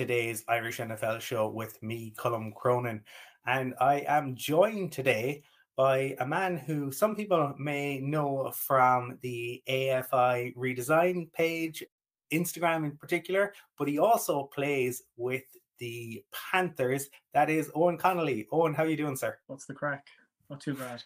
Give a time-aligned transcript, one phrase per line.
[0.00, 3.02] today's Irish NFL show with me, Colum Cronin.
[3.44, 5.42] And I am joined today
[5.76, 11.84] by a man who some people may know from the AFI redesign page,
[12.32, 15.44] Instagram in particular, but he also plays with
[15.78, 17.10] the Panthers.
[17.34, 18.48] That is Eoghan Connelly.
[18.50, 19.36] Eoghan, how are you doing, sir?
[19.48, 20.06] What's the crack?
[20.48, 21.02] Not too bad.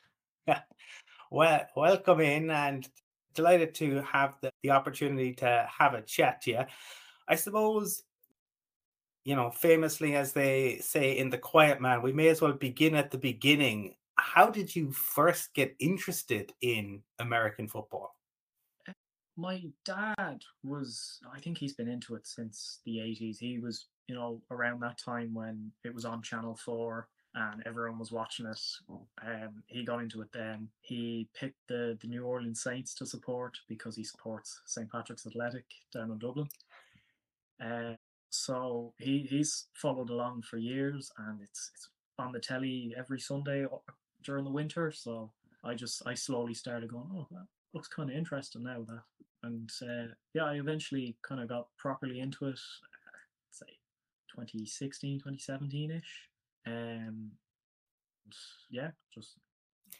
[1.32, 2.88] well, welcome in and
[3.34, 6.60] delighted to have the, the opportunity to have a chat to you.
[7.26, 8.04] I suppose,
[9.24, 12.94] you know, famously, as they say in The Quiet Man, we may as well begin
[12.94, 13.94] at the beginning.
[14.16, 18.14] How did you first get interested in American football?
[19.36, 23.38] My dad was, I think he's been into it since the 80s.
[23.38, 27.98] He was, you know, around that time when it was on Channel 4 and everyone
[27.98, 28.60] was watching it.
[28.88, 30.68] Um, he got into it then.
[30.82, 34.90] He picked the, the New Orleans Saints to support because he supports St.
[34.92, 36.48] Patrick's Athletic down in Dublin.
[37.60, 37.94] Uh,
[38.34, 43.66] so he he's followed along for years, and it's it's on the telly every Sunday
[44.22, 44.90] during the winter.
[44.90, 45.30] So
[45.62, 48.84] I just I slowly started going, oh, that looks kind of interesting now.
[48.86, 49.02] That
[49.44, 52.54] and uh, yeah, I eventually kind of got properly into it.
[52.54, 53.18] Uh,
[53.50, 53.66] say
[54.30, 56.28] 2016, 2017 ish.
[56.66, 57.30] Um,
[58.70, 59.34] yeah, just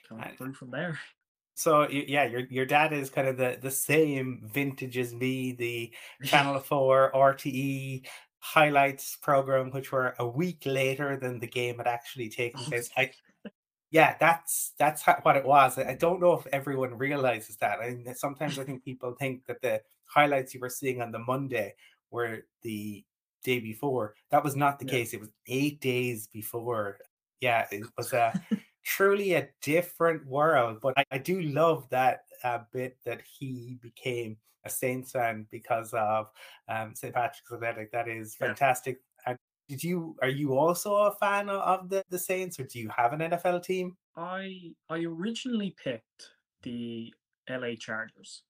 [0.09, 0.99] kind of through from there.
[1.57, 5.53] So yeah, your your dad is kind of the the same vintage as me.
[5.53, 5.93] The
[6.25, 8.05] Channel Four RTE
[8.45, 12.91] highlights program, which were a week later than the game had actually taken oh, place.
[12.95, 13.11] I,
[13.91, 15.79] yeah, that's that's how, what it was.
[15.79, 17.81] I don't know if everyone realizes that.
[17.81, 21.21] I mean, sometimes I think people think that the highlights you were seeing on the
[21.21, 21.75] Monday
[22.11, 23.03] were the
[23.43, 24.15] day before.
[24.31, 24.93] That was not the yeah.
[24.93, 25.15] case.
[25.15, 26.99] It was eight days before.
[27.41, 28.39] Yeah, it was a
[28.85, 30.81] truly a different world.
[30.83, 35.93] But I, I do love that uh, bit that he became a Saints fan because
[35.93, 36.31] of
[36.69, 37.15] um, St.
[37.15, 37.93] Patrick's Athletic.
[37.93, 38.99] That is fantastic.
[39.27, 39.33] Yeah.
[39.33, 39.39] And
[39.69, 43.13] did you are you also a fan of the, the Saints, or do you have
[43.13, 43.97] an NFL team?
[44.17, 46.31] I I originally picked
[46.63, 47.13] the
[47.49, 48.43] LA Chargers,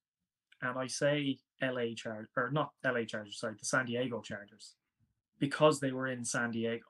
[0.63, 4.75] and I say LA Chargers or not LA Chargers, sorry, the San Diego Chargers,
[5.39, 6.85] because they were in San Diego.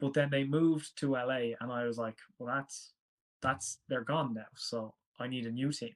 [0.00, 2.92] But then they moved to LA, and I was like, well, that's
[3.42, 5.94] that's they're gone now, so I need a new team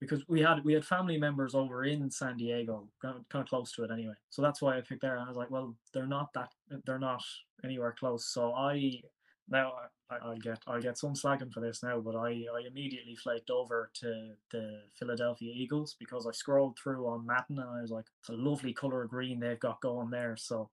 [0.00, 3.84] because we had we had family members over in San Diego, kind of close to
[3.84, 4.14] it anyway.
[4.30, 5.16] So that's why I picked there.
[5.16, 6.50] And I was like, well, they're not that
[6.86, 7.22] they're not
[7.64, 8.26] anywhere close.
[8.32, 9.00] So I
[9.48, 9.72] now
[10.10, 13.50] I, will get I'll get some slagging for this now, but I I immediately flaked
[13.50, 18.06] over to the Philadelphia Eagles because I scrolled through on Madden and I was like,
[18.20, 20.36] it's a lovely color of green they've got going there.
[20.36, 20.70] So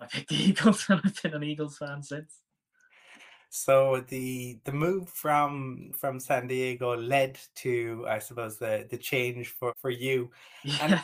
[0.00, 2.40] I picked the Eagles and I've been an Eagles fan since.
[3.50, 9.48] So the the move from from San Diego led to, I suppose, the the change
[9.48, 10.30] for for you.
[10.64, 10.76] Yeah.
[10.80, 11.00] And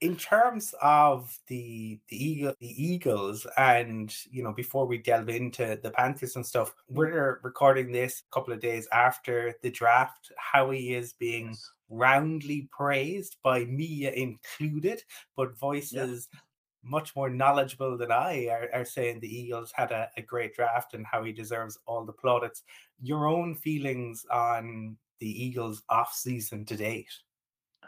[0.00, 5.78] in terms of the the eagle the Eagles, and you know, before we delve into
[5.82, 10.32] the Panthers and stuff, we're recording this a couple of days after the draft.
[10.38, 11.54] Howie is being
[11.90, 15.02] roundly praised by media included,
[15.36, 16.40] but voices yeah
[16.84, 20.94] much more knowledgeable than I are, are saying the Eagles had a, a, great draft
[20.94, 22.62] and Howie deserves all the plaudits.
[23.00, 27.12] Your own feelings on the Eagles off season to date?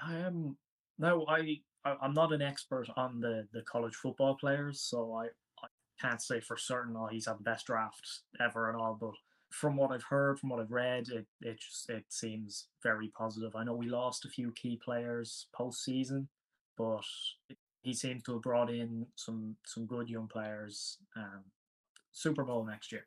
[0.02, 0.56] Um,
[0.98, 5.26] no, I, I am not an expert on the the college football players, so I,
[5.62, 5.68] I
[6.00, 6.96] can't say for certain.
[6.96, 8.06] Oh, he's had the best draft
[8.40, 9.12] ever and all, but
[9.50, 13.54] from what I've heard, from what I've read, it it just it seems very positive.
[13.54, 16.28] I know we lost a few key players post season,
[16.76, 17.04] but
[17.86, 20.98] he seems to have brought in some some good young players.
[21.16, 21.44] Um,
[22.10, 23.06] Super Bowl next year.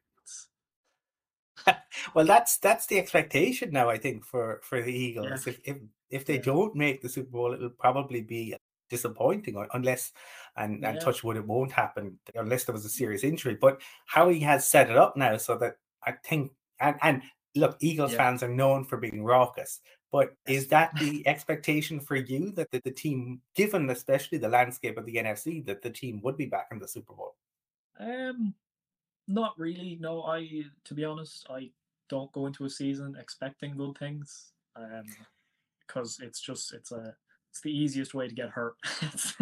[2.16, 3.89] well, that's that's the expectation now.
[3.89, 5.53] I think for for the Eagles, yeah.
[5.53, 5.78] if if
[6.09, 6.41] if they yeah.
[6.41, 8.56] don't make the Super Bowl, it'll probably be
[8.89, 10.13] disappointing, unless
[10.56, 11.00] and and yeah.
[11.00, 13.57] touch wood, it won't happen unless there was a serious injury.
[13.59, 15.75] But Howie has set it up now, so that
[16.06, 17.21] I think and and
[17.54, 19.81] look, Eagles fans are known for being raucous.
[20.11, 24.97] But is that the expectation for you that the, the, team, given especially the landscape
[24.97, 27.35] of the NFC, that the team would be back in the Super Bowl?
[28.00, 28.56] Um,
[29.27, 29.97] not really.
[30.00, 31.69] No, I to be honest, I
[32.09, 34.51] don't go into a season expecting good things.
[34.75, 35.06] Um,
[35.89, 37.15] because it's just it's a
[37.50, 38.75] it's the easiest way to get hurt.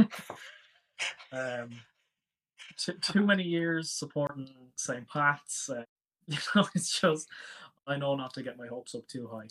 [1.32, 1.70] um,
[2.78, 5.08] too, too many years supporting St.
[5.10, 5.70] Pat's.
[5.70, 5.84] Uh,
[6.28, 7.28] you know, it's just
[7.86, 9.48] I know not to get my hopes up too high.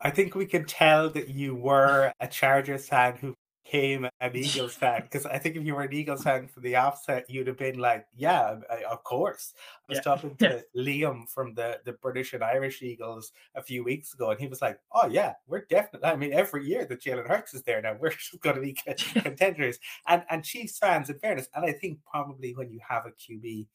[0.00, 3.34] I think we could tell that you were a Chargers fan who
[3.70, 6.76] became an Eagles fan because I think if you were an Eagles fan from the
[6.76, 10.02] offset, you'd have been like, "Yeah, I, of course." I was yeah.
[10.02, 10.82] talking to yeah.
[10.82, 14.62] Liam from the the British and Irish Eagles a few weeks ago, and he was
[14.62, 16.08] like, "Oh yeah, we're definitely.
[16.08, 19.22] I mean, every year that Jalen Hurts is there now, we're going to be catching
[19.22, 23.10] contenders." and and Chiefs fans, in fairness, and I think probably when you have a
[23.10, 23.66] QB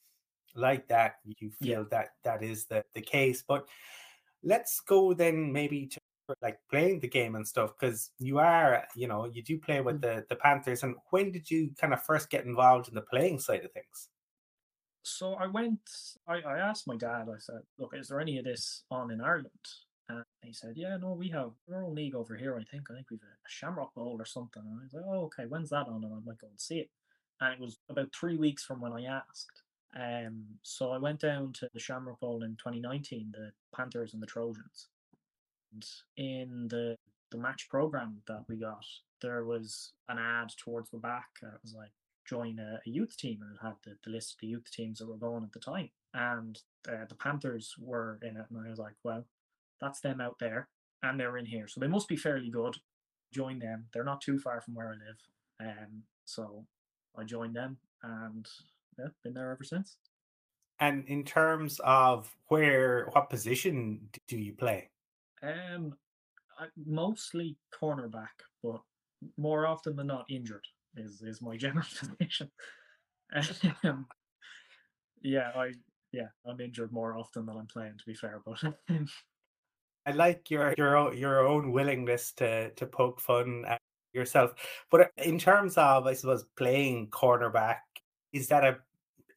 [0.55, 1.88] like that, you feel yeah.
[1.91, 3.67] that that is the the case, but.
[4.45, 6.00] Let's go then maybe to
[6.42, 9.97] like playing the game and stuff because you are you know you do play with
[9.97, 10.01] mm.
[10.01, 13.39] the the panthers and when did you kind of first get involved in the playing
[13.39, 14.09] side of things?
[15.03, 15.80] So i went
[16.27, 19.21] i, I asked my dad i said look is there any of this on in
[19.21, 19.50] ireland?
[20.09, 22.89] And he said yeah no we have our own league over here i think.
[22.89, 24.63] I think we've a shamrock bowl or something.
[24.65, 26.03] And i was like oh okay when's that on?
[26.03, 26.89] And i might go and see it.
[27.41, 29.62] And it was about three weeks from when i asked
[29.95, 34.27] um, so I went down to the Shamrock Bowl in 2019, the Panthers and the
[34.27, 34.89] Trojans
[35.74, 35.86] And
[36.18, 36.97] in the
[37.31, 38.86] the match program that we got,
[39.21, 41.27] there was an ad towards the back.
[41.42, 41.92] It was like
[42.25, 45.00] join a, a, youth team, and it had the, the list of the youth teams
[45.00, 45.89] that were going at the time.
[46.13, 49.25] And uh, the Panthers were in it, and I was like, well,
[49.81, 50.69] that's them out there,
[51.03, 52.77] and they're in here, so they must be fairly good.
[53.33, 53.86] Join them.
[53.91, 56.65] They're not too far from where I live, um, so
[57.18, 58.48] I joined them, and
[58.97, 59.97] yeah, been there ever since.
[60.80, 64.89] And in terms of where, what position do you play?
[65.42, 65.95] Um,
[66.59, 68.81] I, mostly cornerback, but
[69.38, 70.65] more often than not injured
[70.95, 72.50] is is my general position.
[73.83, 74.06] um,
[75.21, 75.74] yeah, I
[76.12, 77.98] yeah I'm injured more often than I'm playing.
[77.98, 78.62] To be fair, but
[80.06, 83.81] I like your your your own willingness to to poke fun at
[84.13, 84.53] yourself.
[84.91, 87.80] But uh, in terms of I suppose playing cornerback,
[88.35, 88.77] is that a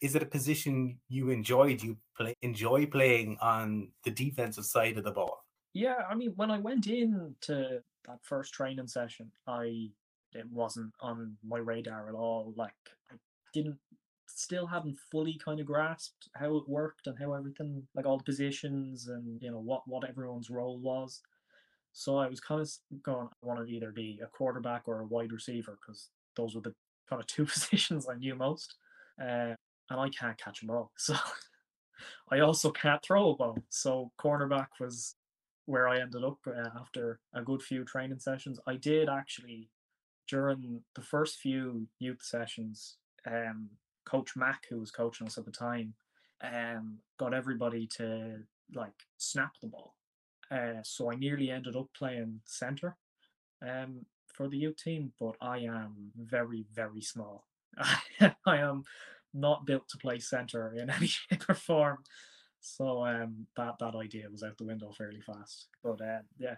[0.01, 1.77] is it a position you enjoy?
[1.77, 5.45] Do you play enjoy playing on the defensive side of the ball?
[5.73, 9.91] Yeah, I mean, when I went in to that first training session, I
[10.35, 12.53] it wasn't on my radar at all.
[12.57, 12.75] Like
[13.13, 13.15] I
[13.55, 13.79] didn't
[14.27, 18.25] still hadn't fully kind of grasped how it worked and how everything like all the
[18.25, 21.23] positions and you know what what everyone's role was.
[21.93, 22.69] So I was kind of
[23.03, 26.61] going, I want to either be a quarterback or a wide receiver because those were
[26.61, 26.75] the
[27.09, 28.75] kind of two positions I knew most.
[29.21, 29.55] Uh,
[29.91, 31.15] and I can't catch a ball, so
[32.31, 33.59] I also can't throw a ball.
[33.71, 35.17] So cornerback was
[35.67, 38.59] where I ended up uh, after a good few training sessions.
[38.67, 39.69] I did actually
[40.29, 42.97] during the first few youth sessions.
[43.27, 43.71] Um,
[44.05, 45.95] Coach Mack, who was coaching us at the time,
[46.43, 48.39] um, got everybody to
[48.75, 49.95] like snap the ball.
[50.51, 52.97] Uh, so I nearly ended up playing center
[53.67, 57.45] um, for the youth team, but I am very, very small.
[58.47, 58.85] I am
[59.35, 61.99] not built to play center in any shape or form.
[62.61, 65.69] So um, that that idea was out the window fairly fast.
[65.83, 66.57] But uh, yeah,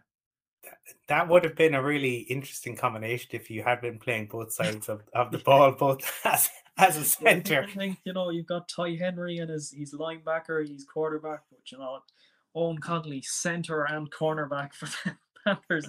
[1.09, 4.89] that would have been a really interesting combination if you had been playing both sides
[4.89, 7.67] of, of the ball, both as as a center.
[7.69, 11.71] I think you know you've got Ty Henry and his he's linebacker, he's quarterback, but
[11.71, 12.01] you know
[12.57, 15.89] Eoghan Connelly center and cornerback for the Panthers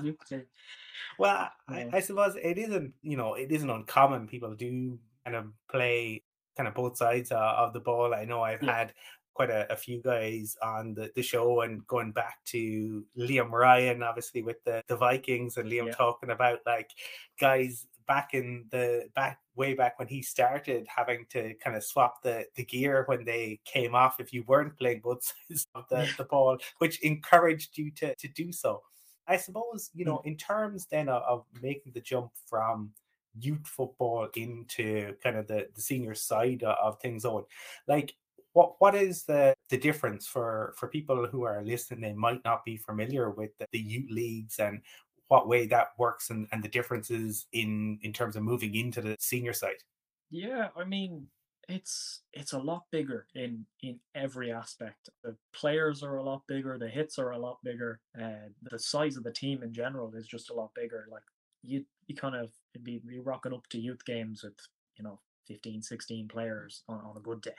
[1.18, 4.28] Well, I, I suppose it isn't you know it isn't uncommon.
[4.28, 6.24] People do kind of play
[6.58, 8.14] kind of both sides uh, of the ball.
[8.14, 8.78] I know I've yeah.
[8.78, 8.94] had
[9.34, 14.04] quite a, a, few guys on the, the show and going back to Liam Ryan,
[14.04, 15.94] obviously with the, the Vikings and Liam yeah.
[15.94, 16.92] talking about like
[17.40, 22.22] guys back in the back way back when he started having to kind of swap
[22.24, 26.08] the, the gear when they came off if you weren't playing both sides of the,
[26.18, 28.82] the ball, which encouraged you to, to do so.
[29.28, 30.26] I suppose, you know, mm.
[30.26, 32.92] in terms then of, of making the jump from
[33.40, 37.44] youth football into kind of the, the senior side of things on
[37.88, 38.14] like
[38.54, 42.02] what what is the the difference for for people who are listening?
[42.02, 44.82] They might not be familiar with the, the youth leagues and
[45.30, 49.16] what way that works and, and the differences in in terms of moving into the
[49.20, 49.82] senior side.
[50.30, 51.28] Yeah i mean
[51.70, 55.10] it's it's a lot bigger in in every aspect.
[55.24, 59.16] The players are a lot bigger the hits are a lot bigger uh, the size
[59.16, 61.08] of the team in general is just a lot bigger.
[61.10, 61.24] Like
[61.64, 62.52] you kind of
[62.84, 64.54] be, rocking up to youth games with
[64.98, 67.52] you know 15 16 players on, on a good day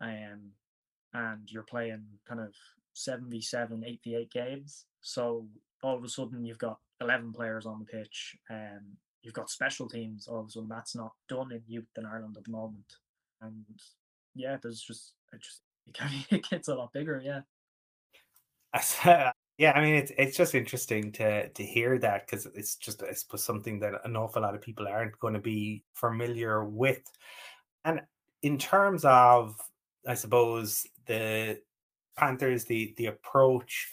[0.00, 0.52] um,
[1.14, 2.52] and you're playing kind of
[2.94, 4.86] 7v7, 8v8 games.
[5.00, 5.46] So
[5.82, 8.82] all of a sudden you've got 11 players on the pitch and
[9.22, 10.26] you've got special teams.
[10.26, 12.94] All of a sudden that's not done in youth in Ireland at the moment.
[13.40, 13.64] And
[14.34, 15.62] yeah, there's just, it just,
[16.30, 17.22] it gets a lot bigger.
[17.24, 17.40] Yeah.
[19.58, 23.12] yeah, I mean it's it's just interesting to to hear that because it's just I
[23.12, 27.02] suppose something that an awful lot of people aren't going to be familiar with.
[27.84, 28.02] And
[28.42, 29.58] in terms of
[30.06, 31.60] I suppose the
[32.16, 33.90] Panthers, the the approach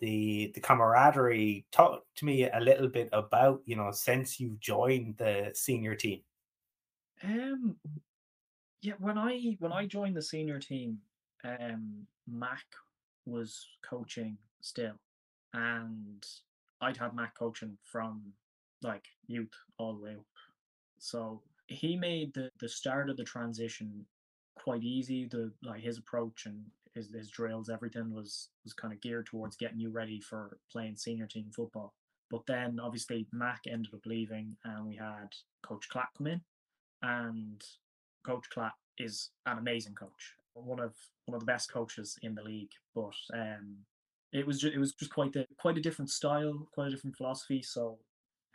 [0.00, 1.66] the the camaraderie.
[1.72, 6.20] Talk to me a little bit about you know since you've joined the senior team.
[7.22, 7.76] Um,
[8.82, 10.98] yeah, when I when I joined the senior team,
[11.44, 12.64] um, Mac
[13.24, 14.36] was coaching
[14.66, 14.98] still,
[15.52, 16.24] and
[16.80, 18.32] I'd had Mac coaching from
[18.82, 20.26] like youth all the way up.
[20.98, 24.06] So he made the the start of the transition
[24.56, 25.26] quite easy.
[25.26, 29.56] The like his approach and his, his drills, everything was was kind of geared towards
[29.56, 31.94] getting you ready for playing senior team football.
[32.30, 35.28] But then obviously Mac ended up leaving, and we had
[35.62, 36.40] Coach Clapp come in,
[37.02, 37.62] and
[38.24, 40.94] Coach Clapp is an amazing coach, one of
[41.26, 42.72] one of the best coaches in the league.
[42.94, 43.76] But um,
[44.36, 47.16] it was just, it was just quite the quite a different style, quite a different
[47.16, 47.62] philosophy.
[47.62, 47.98] So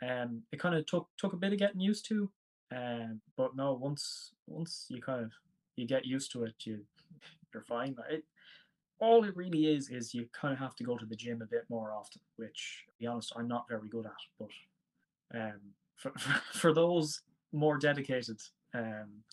[0.08, 2.30] um, it kind of took took a bit of getting used to.
[2.74, 5.32] Um, but no, once once you kind of
[5.76, 6.84] you get used to it, you
[7.52, 7.96] you're fine.
[8.08, 8.24] It,
[9.00, 11.46] all it really is is you kind of have to go to the gym a
[11.46, 14.12] bit more often, which, to be honest, I'm not very good at.
[14.38, 15.60] But um,
[15.96, 16.12] for,
[16.52, 17.22] for those
[17.52, 18.40] more dedicated,
[18.72, 19.24] um,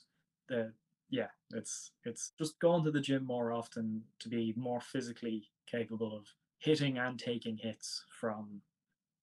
[0.48, 0.74] the
[1.12, 6.16] yeah, it's it's just going to the gym more often to be more physically capable
[6.16, 6.26] of
[6.60, 8.62] hitting and taking hits from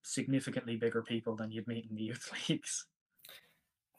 [0.02, 2.87] significantly bigger people than you'd meet in the youth leagues.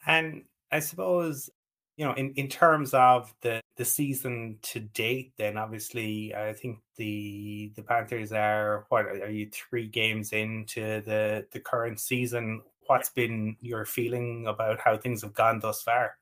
[0.06, 1.50] And I suppose
[1.98, 6.78] you know, in, in terms of the, the season to date, then obviously I think
[6.96, 12.62] the the Panthers are what are you three games into the the current season?
[12.86, 16.18] What's been your feeling about how things have gone thus far?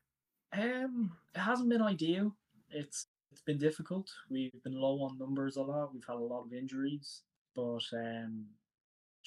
[0.52, 2.34] Um, it hasn't been ideal.
[2.70, 3.06] It's
[3.36, 4.08] it's been difficult.
[4.30, 5.92] We've been low on numbers a lot.
[5.92, 7.20] We've had a lot of injuries,
[7.54, 8.46] but um,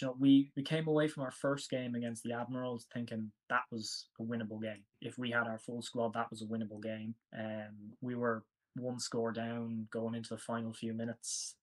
[0.02, 3.62] you know, we we came away from our first game against the Admirals thinking that
[3.72, 4.82] was a winnable game.
[5.00, 7.14] If we had our full squad, that was a winnable game.
[7.38, 8.44] Um, we were
[8.78, 11.54] one score down going into the final few minutes.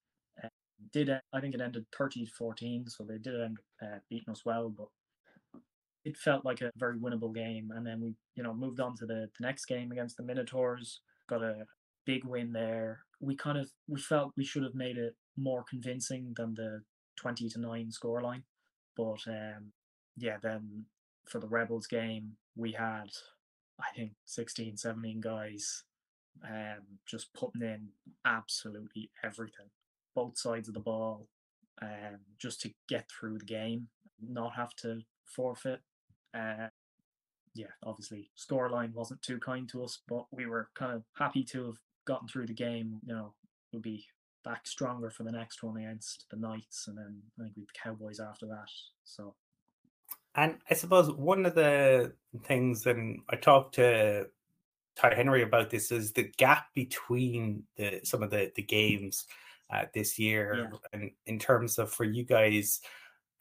[0.41, 0.47] Uh,
[0.93, 4.69] did I think it ended 30 14, so they did end uh, beating us well,
[4.69, 4.87] but
[6.05, 7.73] it felt like a very winnable game.
[7.75, 11.01] And then we, you know, moved on to the, the next game against the Minotaurs,
[11.27, 11.65] got a
[12.07, 13.01] big win there.
[13.19, 16.81] We kind of we felt we should have made it more convincing than the
[17.17, 18.43] 20 to 9 scoreline.
[18.95, 19.73] But um,
[20.15, 20.85] yeah, then
[21.25, 23.09] for the Rebels game, we had,
[23.79, 25.83] I think, 16, 17 guys
[26.43, 27.89] um, just putting in
[28.25, 29.67] absolutely everything,
[30.15, 31.27] both sides of the ball,
[31.81, 33.89] um, just to get through the game,
[34.21, 35.81] not have to forfeit.
[36.33, 36.67] Uh,
[37.53, 41.65] yeah, obviously, scoreline wasn't too kind to us, but we were kind of happy to
[41.65, 42.99] have gotten through the game.
[43.05, 43.33] You know,
[43.73, 44.07] would be
[44.43, 47.79] back stronger for the next one against the Knights, and then I think we the
[47.83, 48.69] Cowboys after that.
[49.03, 49.35] So,
[50.35, 52.13] and I suppose one of the
[52.45, 54.27] things, and I talked to
[54.95, 59.25] Ty Henry about this, is the gap between the some of the the games
[59.71, 60.77] uh, this year, yeah.
[60.93, 62.81] and in terms of for you guys.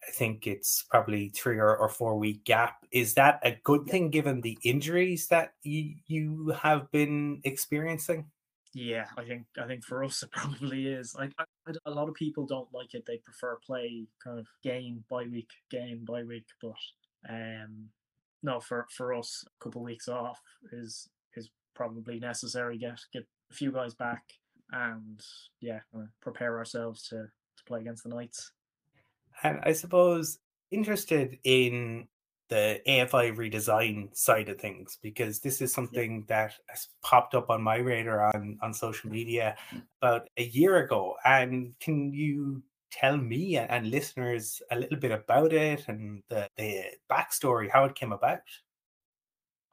[0.07, 2.85] I think it's probably three or, or four week gap.
[2.93, 8.27] Is that a good thing given the injuries that you, you have been experiencing?
[8.78, 11.14] Yeah, I think I think for us it probably is.
[11.14, 11.33] Like
[11.87, 15.49] a lot of people don't like it; they prefer play kind of game by week,
[15.71, 16.45] game by week.
[16.61, 16.75] But
[17.26, 17.88] um,
[18.42, 20.42] no, for for us, a couple of weeks off
[20.73, 22.76] is is probably necessary.
[22.76, 24.25] Get get a few guys back,
[24.71, 25.23] and
[25.62, 25.80] yeah,
[26.21, 28.52] prepare ourselves to to play against the Knights.
[29.42, 30.38] And I suppose
[30.71, 32.09] interested in
[32.49, 37.62] the AFI redesign side of things because this is something that has popped up on
[37.62, 39.83] my radar on on social media mm.
[40.00, 41.17] about a year ago.
[41.25, 42.62] And can you
[42.93, 47.95] tell me and listeners a little bit about it and the, the backstory, how it
[47.95, 48.41] came about?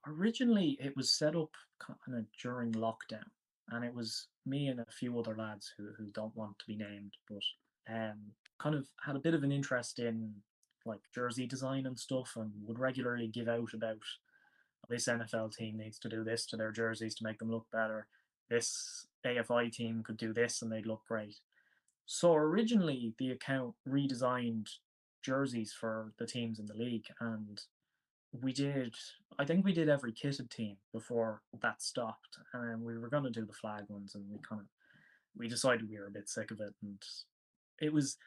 [0.07, 3.23] Originally, it was set up kind of during lockdown,
[3.69, 6.75] and it was me and a few other lads who, who don't want to be
[6.75, 8.19] named, but um,
[8.59, 10.33] kind of had a bit of an interest in
[10.85, 13.99] like jersey design and stuff and would regularly give out about
[14.89, 18.07] this NFL team needs to do this to their jerseys to make them look better.
[18.49, 21.37] This AFI team could do this and they'd look great.
[22.05, 24.69] So originally the account redesigned
[25.21, 27.61] jerseys for the teams in the league and
[28.41, 28.93] we did
[29.39, 33.45] I think we did every kitted team before that stopped and we were gonna do
[33.45, 34.67] the flag ones and we kind of
[35.37, 37.01] we decided we were a bit sick of it and
[37.81, 38.17] it was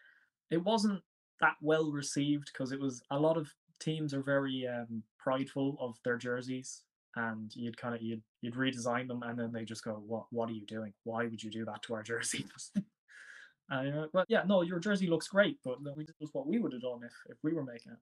[0.51, 1.03] it wasn't
[1.41, 5.97] that well received because it was a lot of teams are very um, prideful of
[6.05, 6.83] their jerseys
[7.17, 10.49] and you'd kind of you'd you'd redesign them and then they just go what what
[10.49, 10.93] are you doing?
[11.05, 12.73] Why would you do that to our jerseys
[13.71, 16.73] and uh, well yeah no your jersey looks great but we was what we would
[16.73, 17.99] have done if if we were making it.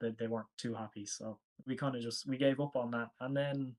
[0.00, 3.10] They, they weren't too happy so we kind of just we gave up on that.
[3.20, 3.74] And then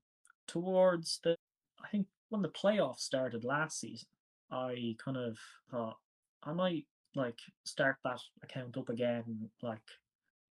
[0.46, 1.36] towards the
[1.84, 4.08] i think when the playoffs started last season
[4.50, 5.36] i kind of
[5.70, 5.96] thought
[6.44, 6.86] i might
[7.16, 9.80] like start that account up again, like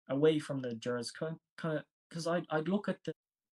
[0.08, 3.12] away from the jurors, kind of because I I'd look at the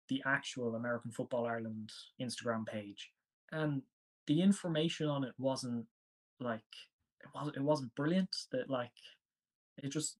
[0.09, 3.11] the actual American Football Ireland Instagram page,
[3.51, 3.83] and
[4.27, 5.85] the information on it wasn't
[6.39, 6.61] like
[7.21, 8.35] it was it wasn't brilliant.
[8.51, 8.91] That like
[9.77, 10.17] it just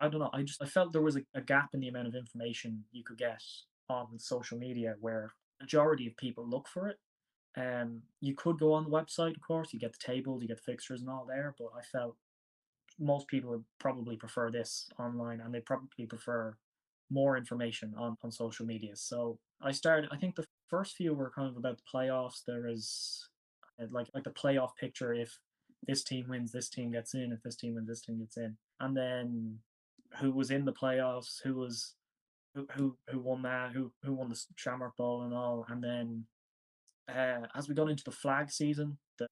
[0.00, 0.30] I don't know.
[0.32, 3.04] I just I felt there was a, a gap in the amount of information you
[3.04, 3.42] could get
[3.88, 6.98] on social media where majority of people look for it.
[7.56, 10.56] Um, you could go on the website, of course, you get the tables, you get
[10.56, 12.16] the fixtures and all there, but I felt
[12.98, 16.56] most people would probably prefer this online and they probably prefer
[17.10, 18.96] more information on, on social media.
[18.96, 22.42] So I started, I think the first few were kind of about the playoffs.
[22.46, 23.28] There is
[23.80, 25.38] uh, like like the playoff picture if
[25.86, 28.56] this team wins, this team gets in, if this team wins, this team gets in.
[28.80, 29.58] And then
[30.20, 31.94] who was in the playoffs, who was
[32.54, 35.66] who who, who won that, who who won the Shamrock Bowl and all.
[35.68, 36.24] And then
[37.08, 39.26] uh, as we got into the flag season, the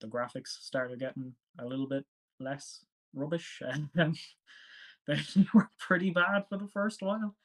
[0.00, 2.04] the graphics started getting a little bit
[2.38, 2.84] less
[3.14, 3.60] rubbish
[3.94, 4.16] and
[5.06, 5.18] they
[5.54, 7.36] were pretty bad for the first while.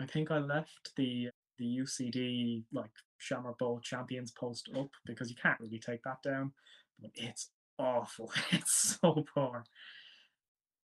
[0.00, 5.36] I think I left the the UCD like Shamrock Bowl champions post up because you
[5.40, 6.52] can't really take that down.
[7.00, 8.32] But it's awful.
[8.52, 9.64] It's so poor.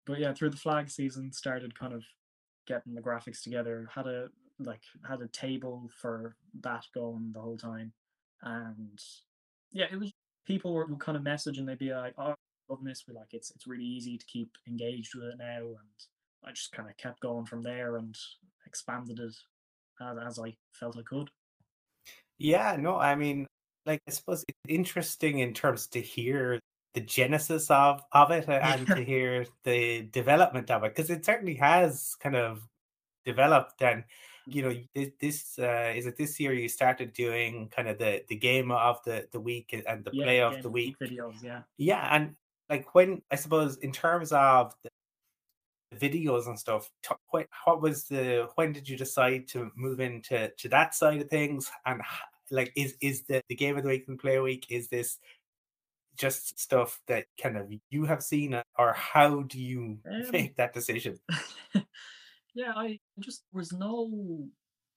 [0.07, 2.03] But yeah, through the flag season started kind of
[2.67, 3.89] getting the graphics together.
[3.95, 4.29] Had a
[4.59, 7.93] like had a table for that going the whole time.
[8.43, 9.01] And
[9.73, 10.13] yeah, it was
[10.47, 12.35] people were, would kind of message and they'd be like, Oh,
[12.69, 13.05] loving this.
[13.07, 16.07] We like it's it's really easy to keep engaged with it now and
[16.45, 18.17] I just kind of kept going from there and
[18.67, 19.41] expanded it as,
[20.27, 21.29] as I felt I could.
[22.39, 23.47] Yeah, no, I mean,
[23.85, 26.61] like I suppose it's interesting in terms to hear
[26.95, 31.55] the genesis of of it and to hear the development of it because it certainly
[31.55, 32.67] has kind of
[33.25, 34.05] developed and
[34.47, 38.23] you know this, this uh, is it this year you started doing kind of the
[38.29, 40.97] the game of the the week and the yeah, play of the week?
[41.03, 41.63] videos yeah.
[41.77, 42.35] Yeah and
[42.71, 44.91] like when i suppose in terms of the
[45.97, 46.91] videos and stuff
[47.31, 51.29] what, what was the when did you decide to move into to that side of
[51.29, 51.71] things?
[51.85, 52.03] And
[52.51, 55.19] like is is the, the game of the week and play a week is this
[56.17, 60.73] just stuff that kind of you have seen or how do you um, make that
[60.73, 61.19] decision
[62.57, 64.11] yeah i just was no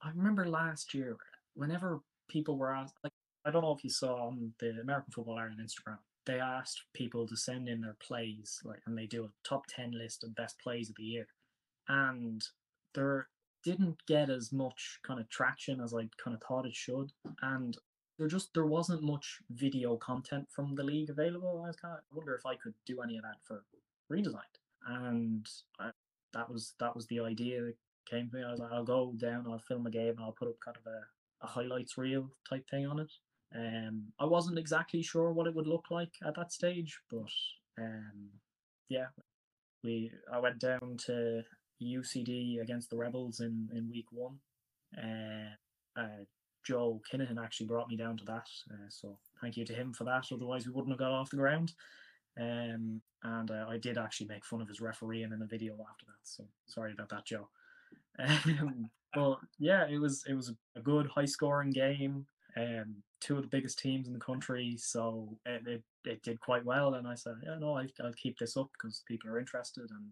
[0.01, 1.15] i remember last year
[1.53, 3.13] whenever people were asked like
[3.45, 7.27] i don't know if you saw on the american football ireland instagram they asked people
[7.27, 10.59] to send in their plays, like, and they do a top ten list of best
[10.59, 11.27] plays of the year,
[11.87, 12.43] and
[12.93, 13.27] there
[13.63, 17.75] didn't get as much kind of traction as I kind of thought it should, and
[18.17, 21.63] there just there wasn't much video content from the league available.
[21.63, 23.63] I was kind of I wonder if I could do any of that for
[24.11, 25.47] redesigned, and
[25.79, 25.89] I,
[26.33, 27.75] that was that was the idea that
[28.09, 28.43] came to me.
[28.43, 30.77] I was like, I'll go down, I'll film a game, and I'll put up kind
[30.77, 33.11] of a, a highlights reel type thing on it,
[33.55, 37.31] um, I wasn't exactly sure what it would look like at that stage, but
[37.79, 38.29] um,
[38.89, 39.07] yeah,
[39.83, 41.41] we I went down to
[41.81, 44.37] UCD against the Rebels in in week one.
[44.97, 46.23] Uh, uh,
[46.63, 50.03] Joe Kinahan actually brought me down to that, uh, so thank you to him for
[50.03, 50.27] that.
[50.31, 51.73] Otherwise, we wouldn't have got off the ground.
[52.39, 56.05] Um, and uh, I did actually make fun of his refereeing in a video after
[56.05, 56.23] that.
[56.23, 57.49] So sorry about that, Joe.
[58.17, 62.25] Um, but yeah, it was it was a good high scoring game
[62.57, 66.65] um, two of the biggest teams in the country, so it, it, it did quite
[66.65, 66.95] well.
[66.95, 69.89] And I said, yeah, no, I, I'll keep this up because people are interested.
[69.89, 70.07] And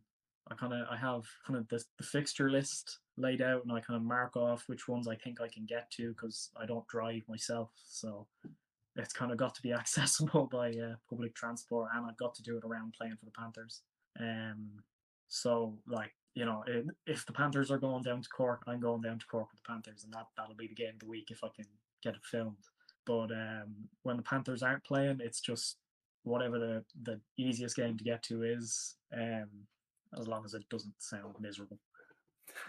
[0.52, 3.80] I kind of I have kind of the, the fixture list laid out, and I
[3.80, 6.88] kind of mark off which ones I think I can get to because I don't
[6.88, 8.28] drive myself, so
[8.98, 12.44] it's kind of got to be accessible by uh, public transport, and I've got to
[12.44, 13.82] do it around playing for the Panthers.
[14.20, 14.70] Um,
[15.30, 16.64] so like you know,
[17.08, 19.68] if the Panthers are going down to Cork, I'm going down to Cork with the
[19.68, 21.66] Panthers, and that that'll be the game of the week if I can
[22.04, 22.58] get it filmed.
[23.08, 25.78] But um, when the Panthers aren't playing, it's just
[26.24, 29.48] whatever the, the easiest game to get to is, um,
[30.20, 31.80] as long as it doesn't sound miserable.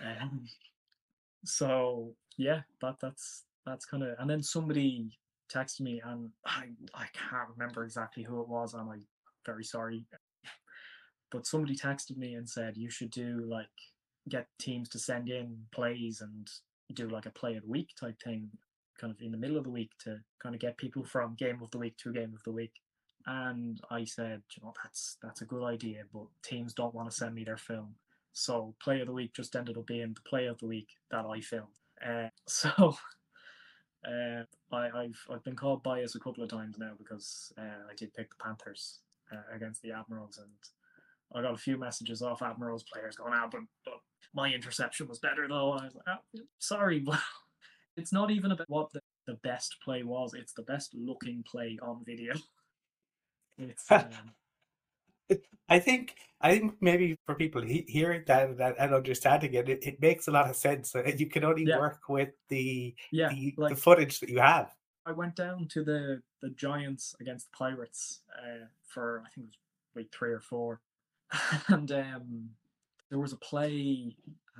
[0.03, 0.47] Um,
[1.45, 4.15] so yeah, that that's that's kind of.
[4.19, 5.11] And then somebody
[5.53, 9.01] texted me, and I I can't remember exactly who it was, I'm like,
[9.47, 10.05] very sorry.
[11.31, 13.67] But somebody texted me and said you should do like
[14.29, 16.49] get teams to send in plays and
[16.95, 18.49] do like a play of the week type thing
[18.99, 21.61] kind of in the middle of the week to kind of get people from game
[21.63, 22.73] of the week to game of the week.
[23.27, 27.17] And I said, you know, that's that's a good idea, but teams don't want to
[27.17, 27.95] send me their film.
[28.33, 31.25] So play of the week just ended up being the play of the week that
[31.25, 31.69] I filmed.
[32.05, 32.97] Uh, so
[34.07, 37.95] uh, I, have I've been called biased a couple of times now because uh, I
[37.97, 39.01] did pick the Panthers
[39.33, 40.51] uh, against the Admirals, and
[41.35, 43.95] I got a few messages off Admirals players going, "Ah, but, but
[44.35, 47.21] my interception was better though." And I was like, oh, "Sorry, but
[47.97, 51.79] it's not even about what the, the best play was, it's the best looking play
[51.83, 52.33] on video.
[53.61, 54.05] It's um,
[55.69, 59.87] I think I think maybe for people he, hearing that, that and understanding it, it,
[59.87, 60.93] it, makes a lot of sense.
[60.93, 61.79] That you can only yeah.
[61.79, 64.71] work with the yeah the, like, the, footage that you have.
[65.05, 69.51] I went down to the the Giants against the Pirates uh, for I think it
[69.51, 70.81] was week three or four,
[71.69, 72.51] and um,
[73.11, 74.15] there was a play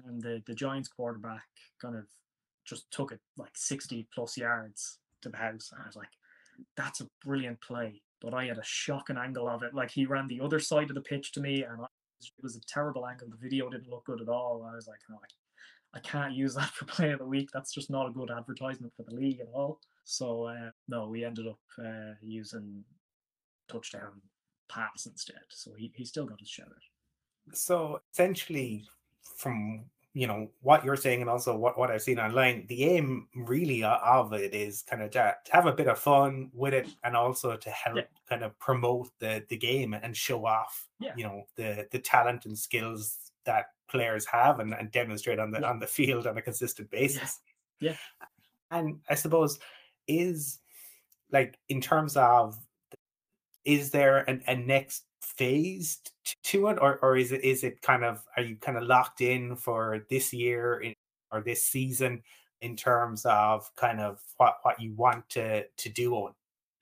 [0.07, 1.47] and the the Giants quarterback
[1.81, 2.05] kind of
[2.67, 6.09] just took it like sixty plus yards to the house, and I was like,
[6.77, 9.75] "That's a brilliant play." But I had a shocking angle of it.
[9.75, 12.61] Like he ran the other side of the pitch to me, and it was a
[12.61, 13.29] terrible angle.
[13.31, 14.69] The video didn't look good at all.
[14.71, 17.51] I was like, no, I, I can't use that for play of the week.
[17.53, 19.81] That's just not a good advertisement for the league at all.
[20.05, 22.85] So uh, no, we ended up uh, using
[23.71, 24.23] touchdown
[24.69, 25.41] pass instead.
[25.51, 27.55] So he, he still got his shout out.
[27.57, 28.85] So essentially,
[29.37, 33.29] from you know what you're saying and also what, what I've seen online, the aim
[33.35, 36.75] really uh, of it is kind of to, to have a bit of fun with
[36.75, 38.03] it and also to help yeah.
[38.29, 41.13] kind of promote the the game and show off yeah.
[41.17, 45.61] you know the the talent and skills that players have and, and demonstrate on the
[45.61, 45.69] yeah.
[45.69, 47.41] on the field on a consistent basis.
[47.81, 47.97] Yeah.
[48.71, 49.59] And I suppose
[50.09, 50.59] is
[51.31, 52.59] like in terms of
[53.65, 55.05] is there an, a next
[55.39, 55.99] phase
[56.45, 59.21] to it, or or is it is it kind of are you kind of locked
[59.21, 60.95] in for this year in,
[61.33, 62.23] or this season
[62.61, 66.35] in terms of kind of what what you want to to do on?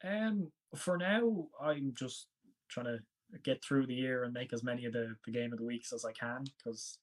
[0.05, 2.27] Um, for now, I'm just
[2.69, 2.99] trying to
[3.45, 5.92] get through the year and make as many of the, the game of the weeks
[5.92, 6.99] as I can because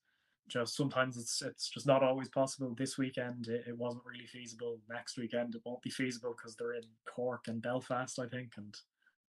[0.48, 2.74] just sometimes it's it's just not always possible.
[2.76, 4.78] This weekend it, it wasn't really feasible.
[4.90, 8.74] Next weekend it won't be feasible because they're in Cork and Belfast, I think, and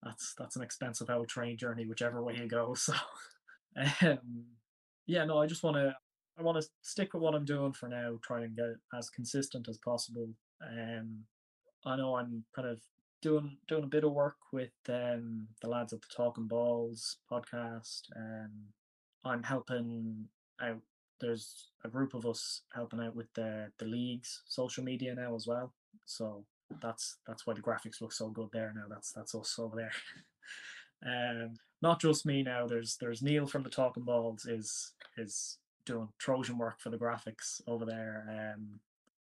[0.06, 2.76] that's that's an expensive out train journey, whichever way you go.
[2.86, 2.94] So,
[4.08, 4.46] um,
[5.06, 5.94] yeah, no, I just want to
[6.40, 8.18] I want to stick with what I'm doing for now.
[8.24, 10.30] Try and get as consistent as possible.
[10.62, 11.24] Um,
[11.86, 12.80] I know I'm kind of
[13.22, 18.04] doing doing a bit of work with um, the lads at the Talking Balls podcast.
[18.16, 18.52] Um,
[19.26, 20.26] I'm helping
[20.62, 20.82] out.
[21.20, 25.48] There's a group of us helping out with the the league's social media now as
[25.48, 25.74] well.
[26.06, 26.46] So
[26.82, 28.86] that's that's why the graphics look so good there now.
[28.90, 29.92] That's that's us over there.
[31.44, 32.68] um, not just me now.
[32.68, 37.62] There's there's Neil from the Talking Balls is is doing Trojan work for the graphics
[37.68, 38.54] over there.
[38.56, 38.80] Um,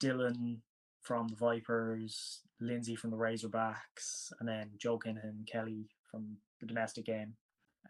[0.02, 0.58] Dylan
[1.02, 7.06] from the Vipers, Lindsay from the Razorbacks, and then Joe and Kelly from the domestic
[7.06, 7.34] game.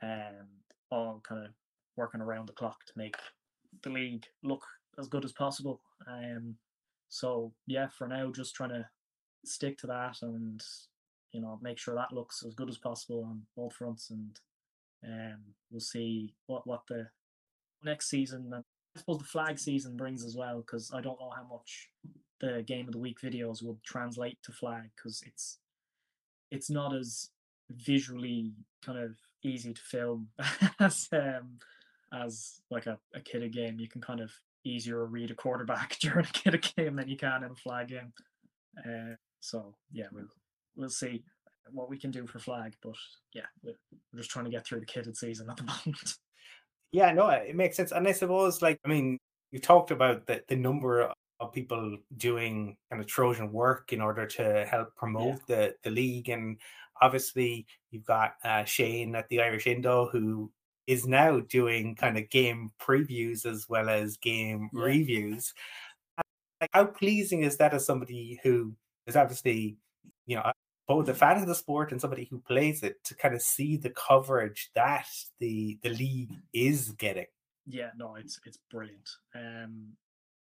[0.02, 0.48] Um,
[0.90, 1.52] all kind of
[1.96, 3.16] working around the clock to make
[3.82, 4.64] the league look
[4.98, 5.80] as good as possible.
[6.08, 6.56] Um,
[7.08, 8.86] so yeah, for now, just trying to
[9.48, 10.62] stick to that and
[11.32, 14.40] you know make sure that looks as good as possible on both fronts and
[15.06, 17.06] um, we'll see what what the
[17.82, 18.64] next season and
[18.96, 21.90] I suppose the flag season brings as well because I don't know how much
[22.40, 25.58] the game of the week videos will translate to flag because it's
[26.50, 27.30] it's not as
[27.70, 28.52] visually
[28.84, 30.28] kind of easy to film
[30.80, 31.58] as um,
[32.12, 33.80] as like a, a kid game.
[33.80, 34.30] You can kind of
[34.64, 37.88] easier read a quarterback during a kid a game than you can in a flag
[37.88, 38.12] game.
[38.78, 40.28] Uh, so yeah, we'll
[40.74, 41.22] we'll see
[41.70, 42.74] what we can do for flag.
[42.82, 42.94] But
[43.34, 43.74] yeah, we're,
[44.16, 46.14] just trying to get through the kitted season at the moment.
[46.92, 47.92] Yeah, no, it makes sense.
[47.92, 49.18] And I suppose, like, I mean,
[49.50, 54.26] you talked about the, the number of people doing kind of Trojan work in order
[54.26, 55.56] to help promote yeah.
[55.56, 56.28] the, the league.
[56.28, 56.56] And
[57.02, 60.50] obviously, you've got uh, Shane at the Irish Indo who
[60.86, 64.84] is now doing kind of game previews as well as game yeah.
[64.84, 65.52] reviews.
[66.72, 68.74] How pleasing is that as somebody who
[69.06, 69.76] is obviously,
[70.26, 70.52] you know,
[70.86, 73.76] both a fan of the sport and somebody who plays it to kind of see
[73.76, 75.06] the coverage that
[75.40, 77.26] the the league is getting.
[77.66, 79.08] Yeah, no, it's it's brilliant.
[79.34, 79.94] Um,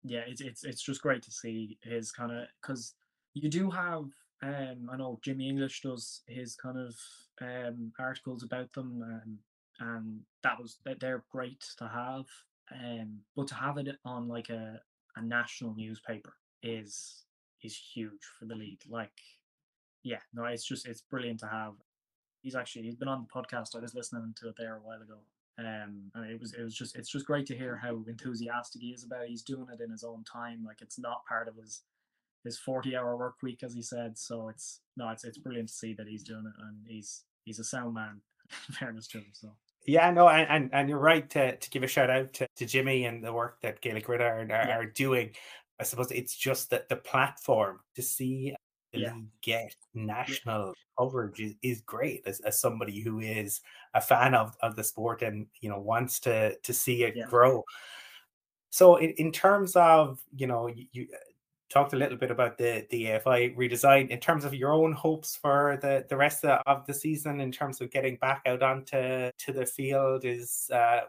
[0.04, 2.94] yeah, it's it's it's just great to see his kind of because
[3.34, 4.04] you do have
[4.42, 6.94] um I know Jimmy English does his kind of
[7.40, 9.38] um articles about them and
[9.80, 12.26] and that was they're great to have
[12.72, 14.80] um but to have it on like a
[15.16, 17.24] a national newspaper is
[17.62, 18.82] is huge for the league.
[18.88, 19.20] Like,
[20.02, 21.74] yeah, no, it's just it's brilliant to have.
[22.42, 23.76] He's actually he's been on the podcast.
[23.76, 25.18] I was listening to it there a while ago.
[25.58, 28.88] Um, and it was it was just it's just great to hear how enthusiastic he
[28.88, 29.30] is about it.
[29.30, 31.82] He's doing it in his own time, like it's not part of his
[32.44, 35.74] his 40 hour work week as he said so it's no it's it's brilliant to
[35.74, 38.20] see that he's doing it and he's he's a sound man
[38.68, 39.50] in fairness to him so
[39.88, 42.66] yeah, no, and, and, and you're right to, to give a shout out to, to
[42.66, 44.76] Jimmy and the work that Gaelic Gridiron are, yeah.
[44.76, 45.30] are doing.
[45.80, 48.54] I suppose it's just that the platform to see
[48.92, 49.14] yeah.
[49.42, 50.72] get national yeah.
[50.98, 53.60] coverage is, is great as, as somebody who is
[53.94, 57.26] a fan of, of the sport and you know wants to to see it yeah.
[57.26, 57.64] grow.
[58.70, 61.08] So in, in terms of you know you, you
[61.70, 65.36] talked a little bit about the the AFI redesign in terms of your own hopes
[65.36, 68.62] for the the rest of the, of the season in terms of getting back out
[68.62, 71.00] onto to the field is uh,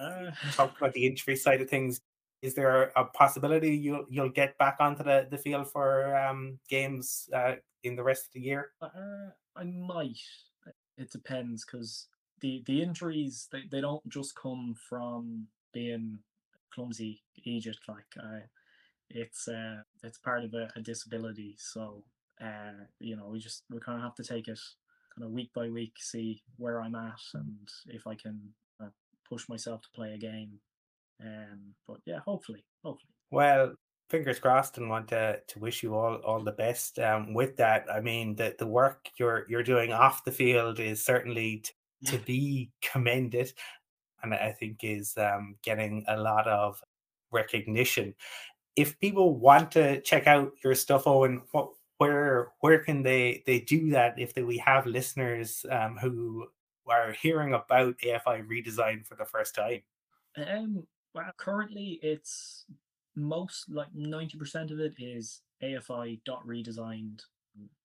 [0.00, 2.00] uh talked about the injury side of things
[2.42, 7.28] is there a possibility you'll you'll get back onto the, the field for um, games
[7.34, 8.70] uh, in the rest of the year?
[8.80, 10.18] Uh, i might.
[10.96, 12.06] It depends because
[12.40, 16.18] the the injuries they, they don't just come from being
[16.72, 18.40] clumsy Egypt like uh,
[19.10, 21.56] it's uh it's part of a, a disability.
[21.58, 22.04] So
[22.40, 24.60] uh you know we just we kind of have to take it
[25.14, 28.40] kind of week by week see where i'm at and if i can
[28.80, 28.86] uh,
[29.28, 30.60] push myself to play a game
[31.24, 33.12] um but yeah hopefully hopefully.
[33.30, 33.74] Well
[34.10, 36.98] fingers crossed and want to, to wish you all all the best.
[36.98, 41.04] Um, with that i mean the, the work you're you're doing off the field is
[41.04, 41.72] certainly t-
[42.06, 43.52] to be commended
[44.22, 46.82] and i think is um, getting a lot of
[47.30, 48.14] recognition.
[48.76, 53.60] If people want to check out your stuff, Eoghan, what where where can they they
[53.60, 56.46] do that if they, we have listeners um, who
[56.86, 59.82] are hearing about AFI redesign for the first time?
[60.36, 62.64] Um, well, currently it's
[63.16, 67.20] most like ninety percent of it is AFI dot redesigned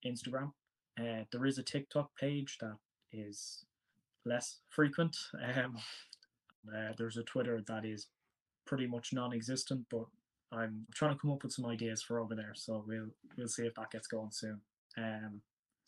[0.05, 0.51] Instagram.
[0.99, 2.77] Uh, there is a TikTok page that
[3.12, 3.65] is
[4.25, 5.15] less frequent.
[5.55, 5.77] Um,
[6.73, 8.07] uh, there's a Twitter that is
[8.65, 10.05] pretty much non-existent, but
[10.53, 12.53] I'm trying to come up with some ideas for over there.
[12.55, 14.62] So we'll we'll see if that gets going soon.
[14.97, 15.41] Um,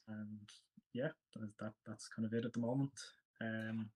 [0.10, 0.50] and
[0.94, 2.92] yeah, that, that that's kind of it at the moment.
[3.42, 3.90] Um,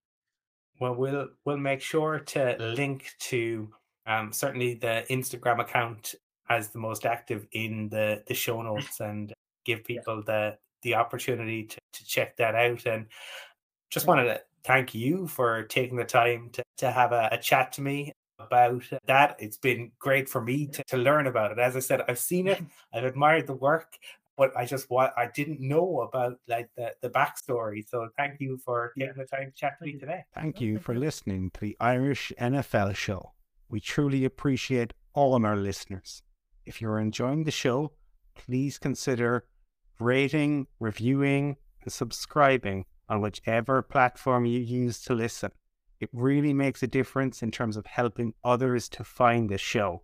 [0.79, 3.69] well, we'll we'll make sure to link to
[4.07, 6.15] um, certainly the Instagram account
[6.49, 9.33] as the most active in the the show notes and
[9.65, 10.23] give people yeah.
[10.25, 12.85] the the opportunity to, to check that out.
[12.85, 13.07] And
[13.89, 17.71] just wanted to thank you for taking the time to, to have a, a chat
[17.73, 19.35] to me about that.
[19.39, 21.59] It's been great for me to, to learn about it.
[21.59, 22.61] As I said, I've seen it,
[22.93, 23.97] I've admired the work,
[24.39, 27.85] but I just what I didn't know about like the, the backstory.
[27.85, 30.23] So thank you for taking the time to chat to me today.
[30.33, 33.33] Thank you for listening to the Irish NFL show.
[33.67, 36.23] We truly appreciate all of our listeners.
[36.65, 37.91] If you're enjoying the show,
[38.33, 39.43] please consider
[39.99, 45.51] rating, reviewing, and subscribing on whichever platform you use to listen.
[45.99, 50.03] It really makes a difference in terms of helping others to find the show.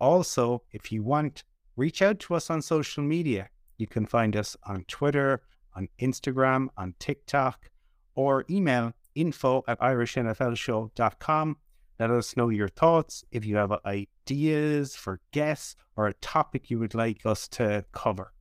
[0.00, 1.44] Also, if you want,
[1.78, 3.48] reach out to us on social media.
[3.78, 5.42] You can find us on Twitter,
[5.74, 7.70] on Instagram, on TikTok,
[8.16, 11.56] or email info at irishnflshow.com.
[12.00, 16.78] Let us know your thoughts if you have ideas for guests or a topic you
[16.80, 18.32] would like us to cover.